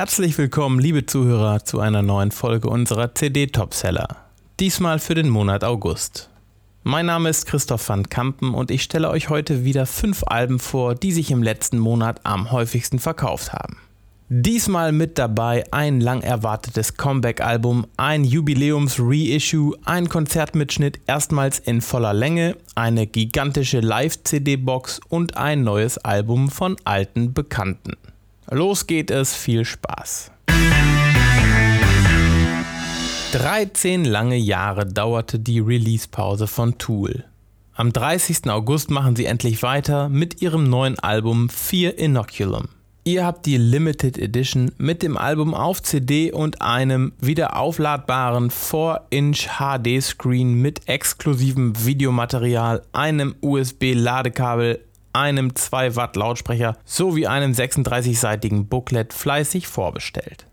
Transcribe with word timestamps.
Herzlich 0.00 0.38
willkommen, 0.38 0.80
liebe 0.80 1.04
Zuhörer, 1.04 1.62
zu 1.62 1.78
einer 1.78 2.00
neuen 2.00 2.30
Folge 2.30 2.70
unserer 2.70 3.14
CD 3.14 3.48
Topseller. 3.48 4.16
Diesmal 4.58 4.98
für 4.98 5.12
den 5.12 5.28
Monat 5.28 5.62
August. 5.62 6.30
Mein 6.82 7.04
Name 7.04 7.28
ist 7.28 7.44
Christoph 7.44 7.86
van 7.86 8.08
Kampen 8.08 8.54
und 8.54 8.70
ich 8.70 8.82
stelle 8.82 9.10
euch 9.10 9.28
heute 9.28 9.62
wieder 9.62 9.84
fünf 9.84 10.22
Alben 10.26 10.58
vor, 10.58 10.94
die 10.94 11.12
sich 11.12 11.30
im 11.30 11.42
letzten 11.42 11.78
Monat 11.78 12.20
am 12.24 12.50
häufigsten 12.50 12.98
verkauft 12.98 13.52
haben. 13.52 13.76
Diesmal 14.30 14.92
mit 14.92 15.18
dabei 15.18 15.64
ein 15.70 16.00
lang 16.00 16.22
erwartetes 16.22 16.96
Comeback-Album, 16.96 17.86
ein 17.98 18.24
Jubiläums-Reissue, 18.24 19.76
ein 19.84 20.08
Konzertmitschnitt 20.08 20.98
erstmals 21.08 21.58
in 21.58 21.82
voller 21.82 22.14
Länge, 22.14 22.56
eine 22.74 23.06
gigantische 23.06 23.80
Live-CD-Box 23.80 25.02
und 25.10 25.36
ein 25.36 25.62
neues 25.62 25.98
Album 25.98 26.50
von 26.50 26.78
alten 26.84 27.34
Bekannten. 27.34 27.98
Los 28.52 28.88
geht 28.88 29.12
es, 29.12 29.32
viel 29.32 29.64
Spaß. 29.64 30.32
13 33.30 34.04
lange 34.04 34.34
Jahre 34.34 34.86
dauerte 34.86 35.38
die 35.38 35.60
Release-Pause 35.60 36.48
von 36.48 36.76
Tool. 36.76 37.24
Am 37.74 37.92
30. 37.92 38.50
August 38.50 38.90
machen 38.90 39.14
sie 39.14 39.26
endlich 39.26 39.62
weiter 39.62 40.08
mit 40.08 40.42
ihrem 40.42 40.68
neuen 40.68 40.98
Album 40.98 41.48
Fear 41.48 41.96
Inoculum. 41.96 42.64
Ihr 43.04 43.24
habt 43.24 43.46
die 43.46 43.56
Limited 43.56 44.18
Edition 44.18 44.72
mit 44.78 45.04
dem 45.04 45.16
Album 45.16 45.54
auf 45.54 45.80
CD 45.80 46.32
und 46.32 46.60
einem 46.60 47.12
wieder 47.20 47.56
aufladbaren 47.56 48.50
4-Inch 48.50 49.48
HD-Screen 49.58 50.54
mit 50.54 50.88
exklusivem 50.88 51.86
Videomaterial, 51.86 52.82
einem 52.92 53.36
USB-Ladekabel, 53.40 54.80
einem 55.12 55.54
2 55.54 55.96
Watt 55.96 56.16
Lautsprecher 56.16 56.76
sowie 56.84 57.26
einem 57.26 57.52
36-seitigen 57.52 58.66
Booklet 58.66 59.12
fleißig 59.12 59.66
vorbestellt. 59.66 60.46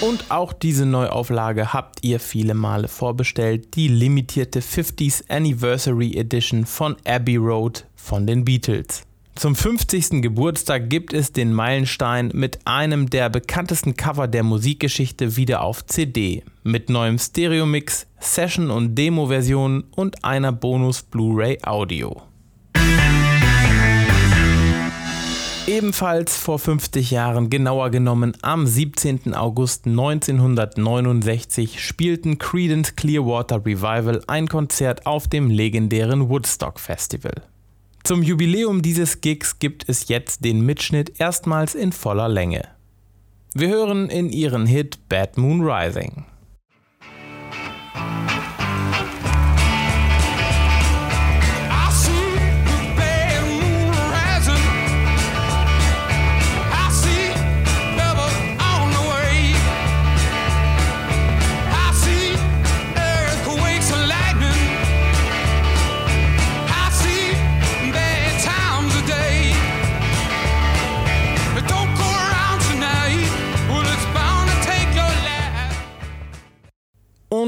Und 0.00 0.30
auch 0.30 0.52
diese 0.52 0.86
Neuauflage 0.86 1.72
habt 1.72 2.04
ihr 2.04 2.20
viele 2.20 2.54
Male 2.54 2.86
vorbestellt, 2.86 3.74
die 3.74 3.88
limitierte 3.88 4.60
50th 4.60 5.28
Anniversary 5.28 6.16
Edition 6.16 6.66
von 6.66 6.96
Abbey 7.04 7.36
Road 7.36 7.84
von 7.96 8.24
den 8.24 8.44
Beatles. 8.44 9.07
Zum 9.38 9.54
50. 9.54 10.20
Geburtstag 10.20 10.90
gibt 10.90 11.12
es 11.12 11.30
den 11.30 11.52
Meilenstein 11.52 12.32
mit 12.34 12.58
einem 12.64 13.08
der 13.08 13.30
bekanntesten 13.30 13.94
Cover 13.94 14.26
der 14.26 14.42
Musikgeschichte 14.42 15.36
wieder 15.36 15.62
auf 15.62 15.86
CD, 15.86 16.42
mit 16.64 16.90
neuem 16.90 17.20
Stereomix, 17.20 18.08
Session- 18.18 18.72
und 18.72 18.96
Demo-Versionen 18.96 19.84
und 19.94 20.24
einer 20.24 20.50
Bonus 20.50 21.04
Blu-ray 21.04 21.60
Audio. 21.62 22.20
Ebenfalls 25.68 26.36
vor 26.36 26.58
50 26.58 27.12
Jahren, 27.12 27.48
genauer 27.48 27.90
genommen 27.90 28.32
am 28.42 28.66
17. 28.66 29.34
August 29.34 29.86
1969, 29.86 31.80
spielten 31.80 32.38
Creedence 32.38 32.96
Clearwater 32.96 33.64
Revival 33.64 34.20
ein 34.26 34.48
Konzert 34.48 35.06
auf 35.06 35.28
dem 35.28 35.48
legendären 35.48 36.28
Woodstock 36.28 36.80
Festival. 36.80 37.44
Zum 38.04 38.22
Jubiläum 38.22 38.82
dieses 38.82 39.20
Gigs 39.20 39.58
gibt 39.58 39.88
es 39.88 40.08
jetzt 40.08 40.44
den 40.44 40.62
Mitschnitt 40.62 41.20
erstmals 41.20 41.74
in 41.74 41.92
voller 41.92 42.28
Länge. 42.28 42.62
Wir 43.54 43.68
hören 43.68 44.08
in 44.08 44.30
ihren 44.30 44.66
Hit 44.66 45.08
Bad 45.08 45.36
Moon 45.36 45.62
Rising. 45.62 46.24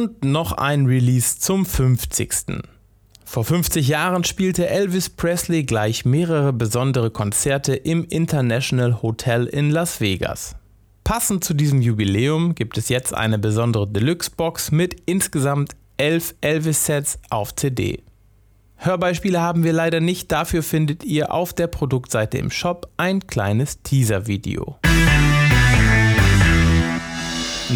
Und 0.00 0.24
noch 0.24 0.52
ein 0.52 0.86
Release 0.86 1.38
zum 1.40 1.66
50. 1.66 2.62
Vor 3.26 3.44
50 3.44 3.86
Jahren 3.86 4.24
spielte 4.24 4.66
Elvis 4.66 5.10
Presley 5.10 5.64
gleich 5.64 6.06
mehrere 6.06 6.54
besondere 6.54 7.10
Konzerte 7.10 7.74
im 7.74 8.06
International 8.06 9.02
Hotel 9.02 9.44
in 9.44 9.70
Las 9.70 10.00
Vegas. 10.00 10.56
Passend 11.04 11.44
zu 11.44 11.52
diesem 11.52 11.82
Jubiläum 11.82 12.54
gibt 12.54 12.78
es 12.78 12.88
jetzt 12.88 13.12
eine 13.12 13.38
besondere 13.38 13.86
Deluxe-Box 13.86 14.70
mit 14.70 15.02
insgesamt 15.04 15.76
11 15.98 16.34
Elvis-Sets 16.40 17.18
auf 17.28 17.54
CD. 17.54 18.02
Hörbeispiele 18.76 19.42
haben 19.42 19.64
wir 19.64 19.74
leider 19.74 20.00
nicht, 20.00 20.32
dafür 20.32 20.62
findet 20.62 21.04
ihr 21.04 21.30
auf 21.30 21.52
der 21.52 21.66
Produktseite 21.66 22.38
im 22.38 22.50
Shop 22.50 22.88
ein 22.96 23.26
kleines 23.26 23.82
Teaser-Video. 23.82 24.78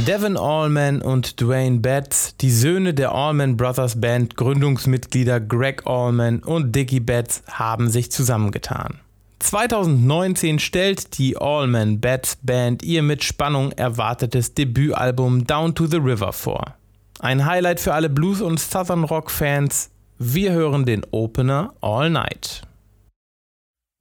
Devin 0.02 0.36
Allman 0.36 1.00
und 1.00 1.40
Dwayne 1.40 1.78
Betts, 1.78 2.36
die 2.36 2.50
Söhne 2.50 2.94
der 2.94 3.12
Allman 3.12 3.56
Brothers 3.56 4.00
Band, 4.00 4.36
Gründungsmitglieder 4.36 5.38
Greg 5.40 5.86
Allman 5.86 6.40
und 6.40 6.74
Dickie 6.74 6.98
Betts, 6.98 7.44
haben 7.48 7.88
sich 7.88 8.10
zusammengetan. 8.10 8.98
2019 9.38 10.58
stellt 10.58 11.16
die 11.16 11.36
Allman 11.36 12.00
Betts 12.00 12.36
Band 12.42 12.82
ihr 12.82 13.02
mit 13.02 13.22
Spannung 13.22 13.70
erwartetes 13.72 14.52
Debütalbum 14.52 15.46
Down 15.46 15.74
to 15.76 15.86
the 15.86 15.98
River 15.98 16.32
vor. 16.32 16.74
Ein 17.20 17.46
Highlight 17.46 17.78
für 17.78 17.94
alle 17.94 18.10
Blues- 18.10 18.42
und 18.42 18.58
Southern 18.58 19.04
Rock 19.04 19.30
Fans. 19.30 19.90
Wir 20.18 20.52
hören 20.52 20.84
den 20.84 21.06
Opener 21.12 21.72
All 21.80 22.10
Night. 22.10 22.62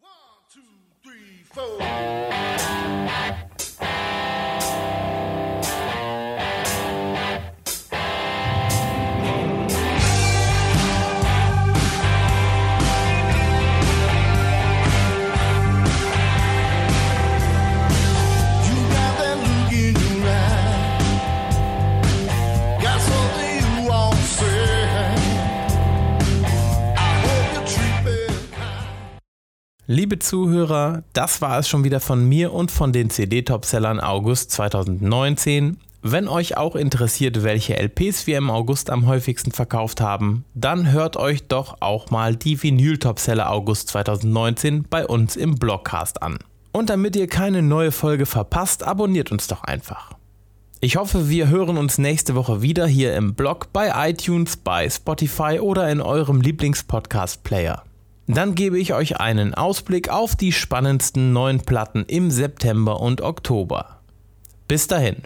One, 0.01 0.09
two, 0.51 0.59
three, 1.03 2.22
Liebe 29.85 30.17
Zuhörer, 30.17 31.03
das 31.11 31.41
war 31.41 31.59
es 31.59 31.67
schon 31.67 31.83
wieder 31.83 31.99
von 31.99 32.23
mir 32.23 32.53
und 32.53 32.71
von 32.71 32.94
den 32.94 33.09
CD-Topsellern 33.09 33.99
August 33.99 34.51
2019. 34.51 35.75
Wenn 36.01 36.29
euch 36.29 36.55
auch 36.55 36.77
interessiert, 36.77 37.44
welche 37.44 37.75
LPs 37.75 38.25
wir 38.25 38.38
im 38.38 38.49
August 38.49 38.89
am 38.89 39.05
häufigsten 39.07 39.51
verkauft 39.51 39.99
haben, 39.99 40.45
dann 40.53 40.93
hört 40.93 41.17
euch 41.17 41.49
doch 41.49 41.81
auch 41.81 42.11
mal 42.11 42.38
die 42.38 42.63
Vinyl-Topseller 42.63 43.51
August 43.51 43.89
2019 43.89 44.85
bei 44.89 45.05
uns 45.05 45.35
im 45.35 45.55
Blogcast 45.55 46.23
an. 46.23 46.37
Und 46.72 46.90
damit 46.90 47.17
ihr 47.17 47.28
keine 47.28 47.61
neue 47.61 47.91
Folge 47.91 48.25
verpasst, 48.25 48.84
abonniert 48.84 49.34
uns 49.34 49.47
doch 49.47 49.66
einfach. 49.66 50.13
Ich 50.79 50.96
hoffe, 50.96 51.28
wir 51.28 51.49
hören 51.49 51.78
uns 51.78 51.97
nächste 51.97 52.35
Woche 52.35 52.61
wieder 52.61 52.87
hier 52.87 53.17
im 53.17 53.34
Blog, 53.34 53.73
bei 53.73 53.91
iTunes, 54.09 54.55
bei 54.55 54.90
Spotify 54.90 55.59
oder 55.59 55.90
in 55.90 55.99
eurem 55.99 56.40
Lieblingspodcast-Player. 56.40 57.84
Dann 58.28 58.55
gebe 58.55 58.79
ich 58.79 58.93
euch 58.93 59.20
einen 59.20 59.53
Ausblick 59.53 60.09
auf 60.09 60.35
die 60.35 60.53
spannendsten 60.53 61.34
neuen 61.34 61.61
Platten 61.61 62.05
im 62.08 62.31
September 62.31 62.99
und 63.02 63.22
Oktober. 63.22 63.99
Bis 64.67 64.87
dahin. 64.87 65.17